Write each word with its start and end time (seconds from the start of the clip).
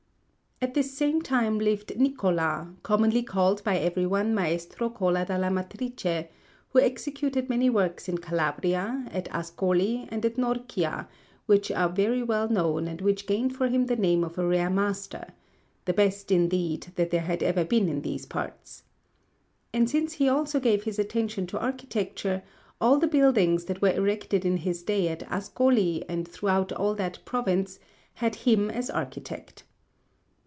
At 0.63 0.75
this 0.75 0.95
same 0.95 1.23
time 1.23 1.57
lived 1.57 1.97
Niccola, 1.97 2.71
commonly 2.83 3.23
called 3.23 3.63
by 3.63 3.79
everyone 3.79 4.35
Maestro 4.35 4.91
Cola 4.91 5.25
dalla 5.25 5.49
Matrice, 5.49 6.25
who 6.69 6.79
executed 6.79 7.49
many 7.49 7.67
works 7.67 8.07
in 8.07 8.19
Calabria, 8.19 9.07
at 9.11 9.27
Ascoli, 9.33 10.07
and 10.11 10.23
at 10.23 10.37
Norcia, 10.37 11.07
which 11.47 11.71
are 11.71 11.89
very 11.89 12.21
well 12.21 12.47
known, 12.47 12.87
and 12.87 13.01
which 13.01 13.25
gained 13.25 13.55
for 13.55 13.69
him 13.69 13.87
the 13.87 13.95
name 13.95 14.23
of 14.23 14.37
a 14.37 14.45
rare 14.45 14.69
master 14.69 15.29
the 15.85 15.93
best, 15.93 16.29
indeed, 16.31 16.91
that 16.95 17.09
there 17.09 17.21
had 17.21 17.41
ever 17.41 17.65
been 17.65 17.89
in 17.89 18.03
these 18.03 18.27
parts. 18.27 18.83
And 19.73 19.89
since 19.89 20.13
he 20.13 20.29
also 20.29 20.59
gave 20.59 20.83
his 20.83 20.99
attention 20.99 21.47
to 21.47 21.59
architecture, 21.59 22.43
all 22.79 22.99
the 22.99 23.07
buildings 23.07 23.65
that 23.65 23.81
were 23.81 23.93
erected 23.93 24.45
in 24.45 24.57
his 24.57 24.83
day 24.83 25.07
at 25.07 25.23
Ascoli 25.27 26.03
and 26.07 26.27
throughout 26.27 26.71
all 26.71 26.93
that 26.95 27.25
province 27.25 27.79
had 28.13 28.35
him 28.45 28.69
as 28.69 28.91
architect. 28.91 29.63